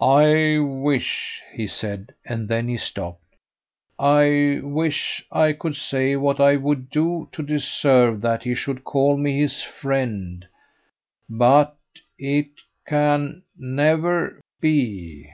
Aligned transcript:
"I 0.00 0.56
wish," 0.58 1.42
he 1.52 1.66
said, 1.66 2.14
and 2.24 2.48
then 2.48 2.66
he 2.66 2.78
stopped; 2.78 3.36
"I 3.98 4.60
wish 4.62 5.22
I 5.30 5.52
could 5.52 5.76
say 5.76 6.16
what 6.16 6.40
I 6.40 6.56
would 6.56 6.88
do 6.88 7.28
to 7.32 7.42
deserve 7.42 8.22
that 8.22 8.44
he 8.44 8.54
should 8.54 8.84
call 8.84 9.18
me 9.18 9.38
his 9.38 9.60
friend; 9.62 10.46
but 11.28 11.76
it 12.18 12.52
can 12.86 13.42
never 13.54 14.40
be." 14.62 15.28